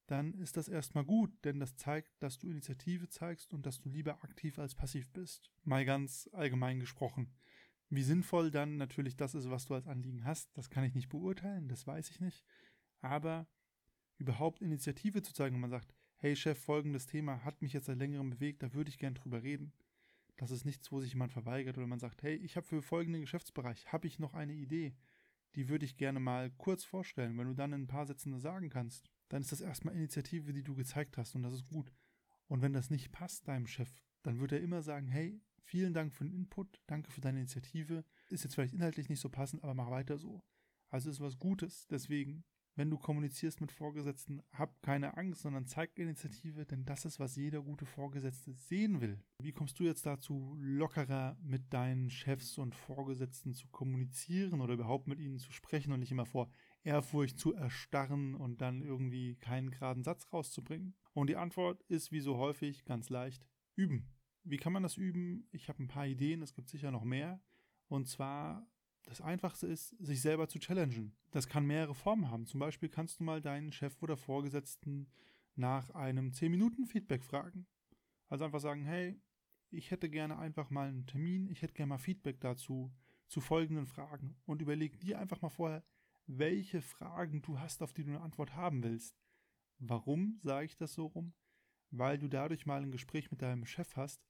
dann 0.09 0.35
ist 0.35 0.57
das 0.57 0.67
erstmal 0.67 1.05
gut, 1.05 1.33
denn 1.45 1.61
das 1.61 1.77
zeigt, 1.77 2.11
dass 2.21 2.37
du 2.37 2.49
Initiative 2.49 3.09
zeigst 3.09 3.55
und 3.55 3.65
dass 3.65 3.79
du 3.79 3.91
lieber 3.91 4.25
aktiv 4.25 4.59
als 4.59 4.75
passiv 4.75 5.09
bist. 5.13 5.53
Mal 5.63 5.85
ganz 5.85 6.29
allgemein 6.33 6.81
gesprochen. 6.81 7.33
Wie 7.95 8.03
sinnvoll 8.03 8.51
dann 8.51 8.79
natürlich 8.79 9.17
das 9.17 9.35
ist, 9.35 9.51
was 9.51 9.67
du 9.67 9.75
als 9.75 9.87
Anliegen 9.87 10.25
hast, 10.25 10.57
das 10.57 10.71
kann 10.71 10.83
ich 10.83 10.95
nicht 10.95 11.11
beurteilen, 11.11 11.69
das 11.69 11.87
weiß 11.87 12.09
ich 12.09 12.21
nicht. 12.21 12.43
Aber 13.03 13.47
überhaupt 14.17 14.63
Initiative 14.63 15.21
zu 15.21 15.35
zeigen, 15.35 15.57
wenn 15.57 15.61
man 15.61 15.69
sagt, 15.69 15.95
hey 16.17 16.35
Chef, 16.35 16.59
folgendes 16.59 17.05
Thema 17.05 17.45
hat 17.45 17.61
mich 17.61 17.75
jetzt 17.75 17.85
seit 17.85 17.99
längerem 17.99 18.31
bewegt, 18.31 18.63
da 18.63 18.73
würde 18.73 18.89
ich 18.89 18.97
gern 18.97 19.13
drüber 19.13 19.43
reden. 19.43 19.75
Das 20.39 20.51
ist 20.51 20.65
nichts, 20.65 20.91
wo 20.91 21.01
sich 21.01 21.13
jemand 21.13 21.33
verweigert 21.33 21.77
oder 21.77 21.87
man 21.87 21.99
sagt, 21.99 22.23
hey, 22.23 22.35
ich 22.37 22.57
habe 22.57 22.67
für 22.67 22.81
folgenden 22.81 23.21
Geschäftsbereich, 23.21 23.93
habe 23.93 24.07
ich 24.07 24.19
noch 24.19 24.33
eine 24.33 24.55
Idee, 24.55 24.97
die 25.55 25.69
würde 25.69 25.85
ich 25.85 25.99
gerne 25.99 26.19
mal 26.19 26.51
kurz 26.53 26.85
vorstellen. 26.85 27.37
Wenn 27.37 27.49
du 27.49 27.55
dann 27.55 27.75
in 27.75 27.83
ein 27.83 27.89
paar 27.89 28.07
Sätzen 28.07 28.39
sagen 28.41 28.71
kannst, 28.71 29.11
dann 29.29 29.43
ist 29.43 29.53
das 29.53 29.61
erstmal 29.61 29.95
Initiative, 29.95 30.55
die 30.55 30.63
du 30.63 30.75
gezeigt 30.75 31.19
hast 31.19 31.35
und 31.35 31.43
das 31.43 31.53
ist 31.53 31.67
gut. 31.67 31.93
Und 32.47 32.63
wenn 32.63 32.73
das 32.73 32.89
nicht 32.89 33.13
passt 33.13 33.49
deinem 33.49 33.67
Chef, 33.67 34.03
dann 34.23 34.41
wird 34.41 34.53
er 34.53 34.63
immer 34.63 34.81
sagen, 34.81 35.09
hey, 35.09 35.43
vielen 35.63 35.95
Dank 35.95 36.13
für 36.13 36.25
den 36.25 36.33
Input, 36.33 36.81
danke 36.87 37.11
für 37.11 37.21
deine 37.21 37.41
Initiative. 37.41 38.05
Ist 38.29 38.45
jetzt 38.45 38.55
vielleicht 38.55 38.75
inhaltlich 38.75 39.09
nicht 39.09 39.21
so 39.21 39.29
passend, 39.29 39.63
aber 39.63 39.75
mach 39.75 39.91
weiter 39.91 40.19
so. 40.19 40.43
Also 40.89 41.11
ist 41.11 41.21
was 41.21 41.39
Gutes. 41.39 41.87
Deswegen 41.87 42.45
wenn 42.75 42.91
du 42.91 42.97
kommunizierst 42.97 43.61
mit 43.61 43.71
Vorgesetzten, 43.71 44.43
hab 44.53 44.81
keine 44.83 45.17
Angst, 45.19 45.43
sondern 45.43 45.67
zeig 45.67 45.99
Initiative, 45.99 46.65
denn 46.65 46.87
das 46.87 47.05
ist, 47.05 47.21
was 47.21 47.37
jeder 47.37 47.61
gute 47.61 47.85
Vorgesetzte 47.85 48.53
sehen 48.55 49.03
will. 49.03 49.23
Wie 49.43 49.53
kommst 49.53 49.79
du 49.79 49.85
jetzt 49.85 50.07
dazu, 50.07 50.57
lockerer 50.59 51.37
mit 51.43 51.73
deinen 51.75 52.09
Chefs 52.09 52.57
und 52.57 52.75
Vorgesetzten 52.75 53.53
zu 53.53 53.69
kommunizieren 53.69 54.63
oder 54.63 54.73
überhaupt 54.73 55.07
mit 55.07 55.21
ihnen 55.21 55.39
zu 55.39 55.53
sprechen 55.53 55.93
und 55.93 56.01
nicht 56.01 56.13
immer 56.13 56.25
vor 56.25 56.51
Ehrfurcht 56.83 57.39
zu 57.39 57.53
erstarren 57.53 58.35
und 58.35 58.63
dann 58.63 58.81
irgendwie 58.81 59.37
keinen 59.37 59.71
geraden 59.71 60.03
Satz 60.03 60.33
rauszubringen? 60.33 60.95
Und 61.13 61.29
die 61.29 61.37
Antwort 61.37 61.83
ist 61.89 62.11
wie 62.11 62.21
so 62.21 62.39
häufig 62.39 62.87
ganz 62.87 63.11
leicht 63.11 63.47
üben. 63.77 64.09
Wie 64.45 64.57
kann 64.57 64.73
man 64.73 64.83
das 64.83 64.97
üben? 64.97 65.47
Ich 65.53 65.69
habe 65.69 65.83
ein 65.83 65.89
paar 65.89 66.07
Ideen, 66.07 66.43
es 66.43 66.55
gibt 66.55 66.69
sicher 66.69 66.91
noch 66.91 67.05
mehr. 67.05 67.41
Und 67.89 68.09
zwar 68.09 68.67
das 69.05 69.21
Einfachste 69.21 69.67
ist, 69.67 69.91
sich 69.99 70.21
selber 70.21 70.49
zu 70.49 70.59
challengen. 70.59 71.15
Das 71.31 71.49
kann 71.49 71.67
mehrere 71.67 71.95
Formen 71.95 72.31
haben. 72.31 72.47
Zum 72.47 72.61
Beispiel 72.61 72.89
kannst 72.89 73.21
du 73.21 73.25
mal 73.25 73.41
deinen 73.41 73.73
Chef 73.73 74.03
oder 74.03 74.17
Vorgesetzten 74.17 75.09
nach 75.55 75.91
einem 75.91 76.31
10-Minuten-Feedback 76.31 77.25
fragen. 77.25 77.67
Also 78.29 78.45
einfach 78.45 78.61
sagen, 78.61 78.85
hey, 78.85 79.21
ich 79.71 79.91
hätte 79.91 80.09
gerne 80.09 80.39
einfach 80.39 80.71
mal 80.71 80.89
einen 80.89 81.07
Termin, 81.07 81.49
ich 81.49 81.63
hätte 81.63 81.75
gerne 81.75 81.91
mal 81.91 81.99
Feedback 81.99 82.41
dazu, 82.41 82.93
zu 83.29 83.41
folgenden 83.41 83.87
Fragen. 83.87 84.37
Und 84.45 84.63
überleg 84.63 85.01
dir 85.01 85.19
einfach 85.19 85.41
mal 85.43 85.49
vorher, 85.49 85.85
welche 86.27 86.83
Fragen 86.83 87.43
du 87.43 87.59
hast, 87.59 87.83
auf 87.83 87.93
die 87.93 88.05
du 88.05 88.11
eine 88.11 88.21
Antwort 88.21 88.55
haben 88.55 88.83
willst. 88.83 89.21
Warum 89.79 90.39
sage 90.41 90.67
ich 90.67 90.77
das 90.77 90.95
so 90.95 91.07
rum? 91.07 91.35
Weil 91.91 92.19
du 92.19 92.29
dadurch 92.29 92.67
mal 92.67 92.83
ein 92.83 92.93
Gespräch 92.93 93.31
mit 93.31 93.43
deinem 93.43 93.67
Chef 93.67 93.97
hast, 93.97 94.23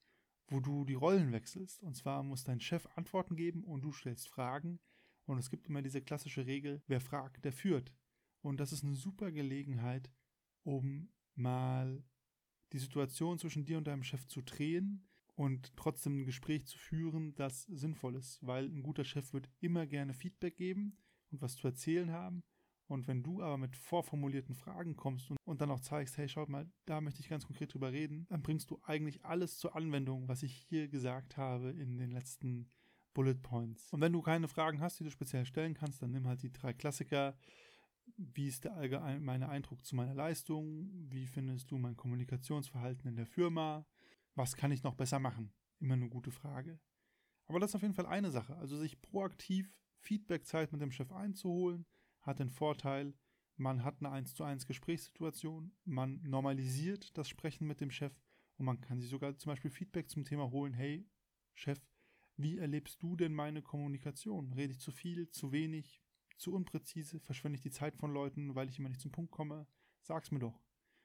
wo 0.53 0.61
du 0.61 0.85
die 0.85 0.95
Rollen 0.95 1.33
wechselst. 1.33 1.83
Und 1.83 1.97
zwar 1.97 2.23
muss 2.23 2.45
dein 2.45 2.61
Chef 2.61 2.87
Antworten 2.95 3.37
geben 3.37 3.65
und 3.65 3.83
du 3.83 3.93
stellst 3.93 4.29
Fragen. 4.29 4.79
Und 5.25 5.39
es 5.39 5.51
gibt 5.51 5.67
immer 5.67 5.83
diese 5.83 6.03
klassische 6.03 6.47
Regel, 6.47 6.83
wer 6.87 7.01
fragt, 7.01 7.45
der 7.45 7.53
führt. 7.53 7.93
Und 8.43 8.61
das 8.61 8.73
ist 8.73 8.85
eine 8.85 8.95
super 8.95 9.33
Gelegenheit, 9.33 10.11
um 10.63 11.09
mal 11.35 12.05
die 12.73 12.79
Situation 12.79 13.39
zwischen 13.39 13.65
dir 13.65 13.79
und 13.79 13.87
deinem 13.87 14.03
Chef 14.03 14.27
zu 14.27 14.43
drehen 14.43 15.09
und 15.35 15.75
trotzdem 15.77 16.21
ein 16.21 16.25
Gespräch 16.25 16.67
zu 16.67 16.79
führen, 16.79 17.35
das 17.35 17.63
sinnvoll 17.63 18.17
ist, 18.17 18.45
weil 18.47 18.67
ein 18.67 18.83
guter 18.83 19.05
Chef 19.05 19.33
wird 19.33 19.49
immer 19.61 19.87
gerne 19.87 20.13
Feedback 20.13 20.57
geben 20.57 20.99
und 21.31 21.41
was 21.41 21.57
zu 21.57 21.67
erzählen 21.67 22.11
haben. 22.11 22.43
Und 22.93 23.09
wenn 23.09 23.23
du 23.23 23.43
aber 23.43 23.57
mit 23.57 23.75
vorformulierten 23.75 24.55
Fragen 24.55 24.97
kommst 24.97 25.31
und, 25.31 25.39
und 25.45 25.63
dann 25.63 25.71
auch 25.71 25.81
zeigst, 25.81 26.19
hey, 26.19 26.29
schaut 26.29 26.51
mal, 26.51 26.71
da 26.85 27.01
möchte 27.01 27.21
ich 27.21 27.29
ganz 27.31 27.47
konkret 27.47 27.73
drüber 27.73 27.91
reden, 27.91 28.27
dann 28.29 28.43
bringst 28.43 28.71
du 28.71 28.79
eigentlich 28.83 29.25
alles 29.25 29.57
zur 29.57 29.75
Anwendung, 29.75 30.29
was 30.29 30.43
ich 30.43 30.53
hier 30.69 30.89
gesagt 30.89 31.39
habe 31.39 31.71
in 31.71 31.97
den 31.97 32.11
letzten 32.11 32.71
Bullet 33.15 33.37
Points. 33.37 33.91
Und 33.95 34.03
wenn 34.03 34.13
du 34.13 34.21
keine 34.21 34.47
Fragen 34.47 34.83
hast, 34.83 35.01
die 35.01 35.05
du 35.05 35.11
speziell 35.11 35.47
stellen 35.47 35.73
kannst, 35.73 36.03
dann 36.03 36.11
nimm 36.11 36.29
halt 36.29 36.43
die 36.43 36.53
drei 36.53 36.75
Klassiker. 36.75 37.35
Wie 38.19 38.49
ist 38.49 38.65
der 38.65 38.75
allgemeine 38.75 39.49
Eindruck 39.49 39.83
zu 39.87 39.97
meiner 39.97 40.15
Leistung? 40.15 40.91
Wie 40.93 41.27
findest 41.27 41.71
du 41.71 41.79
mein 41.79 41.97
Kommunikationsverhalten 41.97 43.09
in 43.09 43.17
der 43.17 43.27
Firma? 43.27 43.87
Was 44.35 44.55
kann 44.55 44.71
ich 44.71 44.83
noch 44.83 44.97
besser 44.97 45.19
machen? 45.19 45.51
Immer 45.79 45.95
eine 45.95 46.11
gute 46.11 46.31
Frage. 46.31 46.79
Aber 47.47 47.59
das 47.59 47.71
ist 47.71 47.75
auf 47.75 47.83
jeden 47.83 47.95
Fall 47.95 48.07
eine 48.07 48.31
Sache. 48.31 48.55
Also 48.57 48.77
sich 48.77 49.01
proaktiv 49.01 49.73
Feedbackzeit 49.97 50.73
mit 50.73 50.83
dem 50.83 50.93
Chef 50.93 51.11
einzuholen, 51.11 51.87
hat 52.23 52.39
den 52.39 52.51
Vorteil, 52.51 53.15
man 53.57 53.85
hat 53.85 54.01
eine 54.01 54.11
1 54.11 54.35
zu 54.35 54.45
1 54.45 54.67
Gesprächssituation, 54.67 55.73
man 55.85 56.23
normalisiert 56.23 57.17
das 57.17 57.29
Sprechen 57.29 57.67
mit 57.67 57.81
dem 57.81 57.91
Chef 57.91 58.13
und 58.57 58.65
man 58.65 58.81
kann 58.81 59.01
sich 59.01 59.11
sogar 59.11 59.37
zum 59.37 59.51
Beispiel 59.51 59.71
Feedback 59.71 60.09
zum 60.09 60.25
Thema 60.25 60.51
holen, 60.51 60.73
hey 60.73 61.07
Chef, 61.55 61.81
wie 62.37 62.59
erlebst 62.59 63.03
du 63.03 63.15
denn 63.17 63.35
meine 63.35 63.63
Kommunikation? 63.63 64.53
Rede 64.53 64.73
ich 64.73 64.81
zu 64.81 64.91
viel, 64.91 65.29
zu 65.31 65.53
wenig, 65.53 66.03
zu 66.39 66.55
unpräzise? 66.55 67.21
Verschwende 67.21 67.57
ich 67.57 67.63
die 67.63 67.71
Zeit 67.71 67.97
von 67.97 68.13
Leuten, 68.13 68.55
weil 68.55 68.69
ich 68.69 68.79
immer 68.79 68.89
nicht 68.89 69.01
zum 69.01 69.13
Punkt 69.13 69.31
komme? 69.31 69.67
Sag's 70.01 70.31
mir 70.31 70.39
doch. 70.39 70.61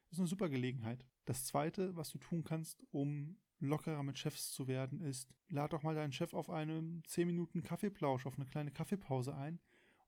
Das 0.10 0.18
ist 0.18 0.20
eine 0.20 0.28
super 0.28 0.50
Gelegenheit. 0.50 1.06
Das 1.26 1.46
zweite, 1.46 1.96
was 1.98 2.12
du 2.12 2.18
tun 2.18 2.44
kannst, 2.44 2.82
um 2.92 3.38
lockerer 3.60 4.04
mit 4.04 4.18
Chefs 4.18 4.52
zu 4.52 4.68
werden, 4.68 5.02
ist, 5.02 5.30
lad 5.50 5.74
doch 5.74 5.84
mal 5.84 5.96
deinen 5.96 6.14
Chef 6.14 6.34
auf 6.34 6.50
einen 6.50 7.04
10 7.06 7.28
Minuten 7.28 7.62
Kaffeeplausch, 7.62 8.26
auf 8.26 8.36
eine 8.38 8.46
kleine 8.46 8.72
Kaffeepause 8.72 9.36
ein 9.36 9.60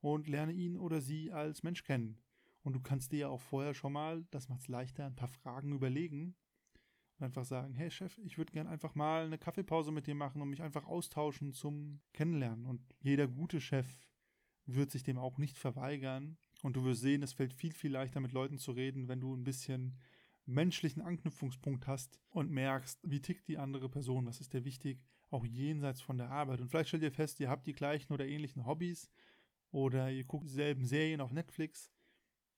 und 0.01 0.27
lerne 0.27 0.53
ihn 0.53 0.77
oder 0.77 1.01
sie 1.01 1.31
als 1.31 1.63
Mensch 1.63 1.83
kennen. 1.83 2.17
Und 2.63 2.73
du 2.73 2.81
kannst 2.81 3.11
dir 3.11 3.19
ja 3.19 3.27
auch 3.29 3.41
vorher 3.41 3.73
schon 3.73 3.93
mal, 3.93 4.25
das 4.31 4.49
macht 4.49 4.61
es 4.61 4.67
leichter, 4.67 5.05
ein 5.05 5.15
paar 5.15 5.27
Fragen 5.29 5.71
überlegen 5.71 6.35
und 7.17 7.25
einfach 7.25 7.45
sagen, 7.45 7.73
hey 7.73 7.91
Chef, 7.91 8.17
ich 8.19 8.37
würde 8.37 8.53
gern 8.53 8.67
einfach 8.67 8.95
mal 8.95 9.25
eine 9.25 9.37
Kaffeepause 9.37 9.91
mit 9.91 10.07
dir 10.07 10.15
machen 10.15 10.41
und 10.41 10.49
mich 10.49 10.61
einfach 10.61 10.85
austauschen 10.85 11.53
zum 11.53 12.01
Kennenlernen. 12.13 12.65
Und 12.65 12.81
jeder 12.99 13.27
gute 13.27 13.59
Chef 13.59 14.07
wird 14.65 14.91
sich 14.91 15.03
dem 15.03 15.17
auch 15.17 15.37
nicht 15.37 15.57
verweigern. 15.57 16.37
Und 16.61 16.75
du 16.75 16.83
wirst 16.85 17.01
sehen, 17.01 17.23
es 17.23 17.33
fällt 17.33 17.53
viel, 17.53 17.73
viel 17.73 17.91
leichter 17.91 18.19
mit 18.19 18.31
Leuten 18.31 18.57
zu 18.57 18.71
reden, 18.71 19.07
wenn 19.07 19.21
du 19.21 19.35
ein 19.35 19.43
bisschen 19.43 19.97
menschlichen 20.45 21.01
Anknüpfungspunkt 21.01 21.87
hast 21.87 22.19
und 22.29 22.51
merkst, 22.51 22.99
wie 23.03 23.21
tickt 23.21 23.47
die 23.47 23.57
andere 23.57 23.89
Person, 23.89 24.25
was 24.25 24.41
ist 24.41 24.53
dir 24.53 24.65
wichtig, 24.65 25.03
auch 25.29 25.45
jenseits 25.45 26.01
von 26.01 26.17
der 26.17 26.31
Arbeit. 26.31 26.59
Und 26.59 26.69
vielleicht 26.69 26.89
stellt 26.89 27.03
ihr 27.03 27.11
fest, 27.11 27.39
ihr 27.39 27.49
habt 27.49 27.67
die 27.67 27.73
gleichen 27.73 28.13
oder 28.13 28.27
ähnlichen 28.27 28.65
Hobbys 28.65 29.11
oder 29.71 30.11
ihr 30.11 30.23
guckt 30.23 30.47
dieselben 30.47 30.85
Serien 30.85 31.21
auf 31.21 31.31
Netflix 31.31 31.91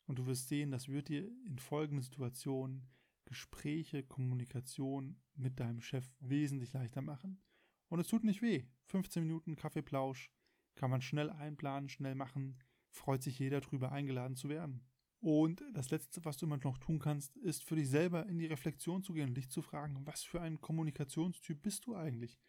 und 0.06 0.20
du 0.20 0.26
wirst 0.26 0.48
sehen, 0.48 0.72
das 0.72 0.88
wird 0.88 1.10
dir 1.10 1.28
in 1.46 1.58
folgenden 1.58 2.04
Situationen 2.04 2.90
Gespräche, 3.26 4.04
Kommunikation 4.04 5.22
mit 5.36 5.60
deinem 5.60 5.82
Chef 5.82 6.06
wesentlich 6.20 6.74
leichter 6.74 7.02
machen. 7.02 7.42
Und 7.88 8.00
es 8.00 8.08
tut 8.08 8.24
nicht 8.24 8.42
weh. 8.42 8.66
15 8.86 9.24
Minuten 9.24 9.56
Kaffeeplausch 9.56 10.32
kann 10.76 10.90
man 10.90 11.02
schnell 11.02 11.30
einplanen, 11.30 11.90
schnell 11.90 12.16
machen, 12.16 12.58
freut 12.90 13.24
sich 13.24 13.40
jeder 13.40 13.62
drüber 13.62 13.92
eingeladen 13.92 14.36
zu 14.36 14.50
werden. 14.50 14.86
Und 15.20 15.64
das 15.74 15.92
Letzte, 15.92 16.26
was 16.26 16.38
du 16.38 16.46
immer 16.46 16.58
noch 16.58 16.78
tun 16.80 17.00
kannst, 17.00 17.38
ist 17.38 17.64
für 17.64 17.76
dich 17.76 17.88
selber 17.90 18.26
in 18.26 18.40
die 18.40 18.48
Reflexion 18.48 19.04
zu 19.04 19.14
gehen 19.14 19.30
und 19.30 19.36
dich 19.36 19.50
zu 19.50 19.62
fragen, 19.62 20.06
was 20.06 20.24
für 20.24 20.42
ein 20.42 20.60
Kommunikationstyp 20.60 21.62
bist 21.62 21.86
du 21.86 21.96
eigentlich? 21.96 22.40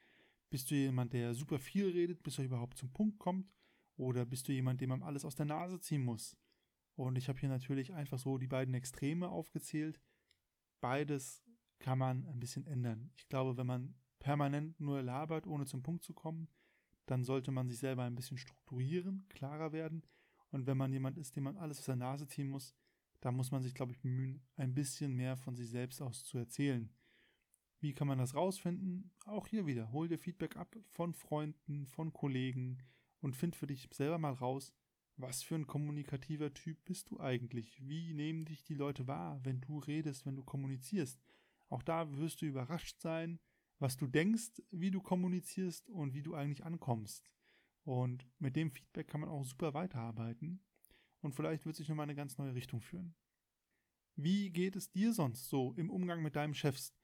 Bist 0.48 0.70
du 0.70 0.74
jemand, 0.74 1.12
der 1.12 1.34
super 1.34 1.58
viel 1.58 1.90
redet, 1.90 2.22
bis 2.22 2.38
er 2.38 2.46
überhaupt 2.46 2.78
zum 2.78 2.92
Punkt 2.92 3.18
kommt? 3.18 3.46
Oder 4.02 4.26
bist 4.26 4.48
du 4.48 4.52
jemand, 4.52 4.80
dem 4.80 4.88
man 4.88 5.04
alles 5.04 5.24
aus 5.24 5.36
der 5.36 5.46
Nase 5.46 5.78
ziehen 5.78 6.04
muss? 6.04 6.36
Und 6.96 7.16
ich 7.16 7.28
habe 7.28 7.38
hier 7.38 7.48
natürlich 7.48 7.94
einfach 7.94 8.18
so 8.18 8.36
die 8.36 8.48
beiden 8.48 8.74
Extreme 8.74 9.28
aufgezählt. 9.28 10.00
Beides 10.80 11.44
kann 11.78 11.98
man 11.98 12.26
ein 12.26 12.40
bisschen 12.40 12.66
ändern. 12.66 13.12
Ich 13.14 13.28
glaube, 13.28 13.56
wenn 13.56 13.66
man 13.68 13.94
permanent 14.18 14.80
nur 14.80 15.02
labert, 15.02 15.46
ohne 15.46 15.66
zum 15.66 15.84
Punkt 15.84 16.02
zu 16.02 16.14
kommen, 16.14 16.48
dann 17.06 17.22
sollte 17.22 17.52
man 17.52 17.68
sich 17.68 17.78
selber 17.78 18.02
ein 18.02 18.16
bisschen 18.16 18.38
strukturieren, 18.38 19.24
klarer 19.28 19.70
werden. 19.70 20.02
Und 20.50 20.66
wenn 20.66 20.76
man 20.76 20.92
jemand 20.92 21.16
ist, 21.16 21.36
dem 21.36 21.44
man 21.44 21.56
alles 21.56 21.78
aus 21.78 21.86
der 21.86 21.94
Nase 21.94 22.26
ziehen 22.26 22.48
muss, 22.48 22.74
da 23.20 23.30
muss 23.30 23.52
man 23.52 23.62
sich, 23.62 23.72
glaube 23.72 23.92
ich, 23.92 24.00
bemühen, 24.00 24.42
ein 24.56 24.74
bisschen 24.74 25.14
mehr 25.14 25.36
von 25.36 25.54
sich 25.54 25.70
selbst 25.70 26.02
aus 26.02 26.24
zu 26.24 26.38
erzählen. 26.38 26.92
Wie 27.78 27.94
kann 27.94 28.08
man 28.08 28.18
das 28.18 28.34
rausfinden? 28.34 29.12
Auch 29.26 29.46
hier 29.46 29.64
wieder, 29.64 29.92
hol 29.92 30.08
dir 30.08 30.18
Feedback 30.18 30.56
ab 30.56 30.76
von 30.90 31.14
Freunden, 31.14 31.86
von 31.86 32.12
Kollegen 32.12 32.82
und 33.22 33.36
find 33.36 33.56
für 33.56 33.66
dich 33.66 33.88
selber 33.92 34.18
mal 34.18 34.34
raus, 34.34 34.74
was 35.16 35.42
für 35.42 35.54
ein 35.54 35.66
kommunikativer 35.66 36.52
Typ 36.52 36.84
bist 36.84 37.10
du 37.10 37.20
eigentlich? 37.20 37.86
Wie 37.86 38.12
nehmen 38.12 38.44
dich 38.44 38.64
die 38.64 38.74
Leute 38.74 39.06
wahr, 39.06 39.40
wenn 39.44 39.60
du 39.60 39.78
redest, 39.78 40.26
wenn 40.26 40.36
du 40.36 40.42
kommunizierst? 40.42 41.22
Auch 41.68 41.82
da 41.82 42.16
wirst 42.16 42.42
du 42.42 42.46
überrascht 42.46 43.00
sein, 43.00 43.38
was 43.78 43.96
du 43.96 44.06
denkst, 44.06 44.62
wie 44.70 44.90
du 44.90 45.00
kommunizierst 45.00 45.90
und 45.90 46.14
wie 46.14 46.22
du 46.22 46.34
eigentlich 46.34 46.64
ankommst. 46.64 47.32
Und 47.84 48.28
mit 48.38 48.56
dem 48.56 48.70
Feedback 48.70 49.08
kann 49.08 49.20
man 49.20 49.30
auch 49.30 49.44
super 49.44 49.74
weiterarbeiten 49.74 50.60
und 51.20 51.34
vielleicht 51.34 51.66
wird 51.66 51.76
sich 51.76 51.88
nochmal 51.88 52.04
eine 52.04 52.14
ganz 52.14 52.38
neue 52.38 52.54
Richtung 52.54 52.80
führen. 52.80 53.14
Wie 54.14 54.50
geht 54.50 54.76
es 54.76 54.90
dir 54.90 55.12
sonst 55.12 55.48
so 55.48 55.72
im 55.74 55.90
Umgang 55.90 56.22
mit 56.22 56.36
deinem 56.36 56.54
Chefs? 56.54 56.94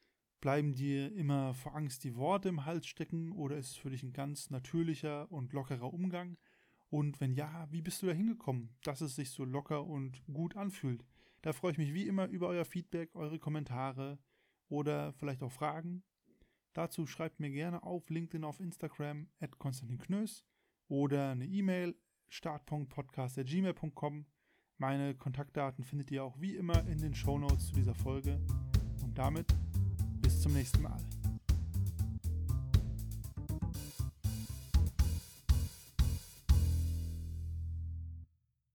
Bleiben 0.40 0.72
dir 0.72 1.12
immer 1.14 1.52
vor 1.54 1.74
Angst 1.74 2.04
die 2.04 2.14
Worte 2.14 2.48
im 2.48 2.64
Hals 2.64 2.86
stecken 2.86 3.32
oder 3.32 3.56
ist 3.56 3.70
es 3.70 3.76
für 3.76 3.90
dich 3.90 4.04
ein 4.04 4.12
ganz 4.12 4.50
natürlicher 4.50 5.30
und 5.32 5.52
lockerer 5.52 5.92
Umgang? 5.92 6.36
Und 6.90 7.20
wenn 7.20 7.32
ja, 7.32 7.66
wie 7.70 7.82
bist 7.82 8.02
du 8.02 8.06
da 8.06 8.12
hingekommen, 8.12 8.70
dass 8.82 9.00
es 9.00 9.16
sich 9.16 9.30
so 9.30 9.44
locker 9.44 9.84
und 9.84 10.22
gut 10.32 10.56
anfühlt? 10.56 11.04
Da 11.42 11.52
freue 11.52 11.72
ich 11.72 11.78
mich 11.78 11.92
wie 11.92 12.06
immer 12.06 12.28
über 12.28 12.48
euer 12.48 12.64
Feedback, 12.64 13.14
eure 13.14 13.38
Kommentare 13.38 14.18
oder 14.68 15.12
vielleicht 15.12 15.42
auch 15.42 15.52
Fragen. 15.52 16.04
Dazu 16.72 17.06
schreibt 17.06 17.40
mir 17.40 17.50
gerne 17.50 17.82
auf 17.82 18.08
LinkedIn, 18.08 18.44
auf 18.44 18.60
Instagram, 18.60 19.28
at 19.40 19.58
Konstantin 19.58 19.98
Knös 19.98 20.44
oder 20.86 21.30
eine 21.30 21.46
E-Mail 21.46 21.96
start.podcast.gmail.com. 22.28 24.26
Meine 24.76 25.14
Kontaktdaten 25.16 25.82
findet 25.82 26.12
ihr 26.12 26.22
auch 26.22 26.40
wie 26.40 26.54
immer 26.54 26.86
in 26.86 26.98
den 26.98 27.14
Show 27.14 27.38
Notes 27.38 27.66
zu 27.66 27.74
dieser 27.74 27.94
Folge. 27.94 28.40
Und 29.02 29.18
damit 29.18 29.57
zum 30.38 30.52
nächsten 30.52 30.82
Mal. 30.82 30.98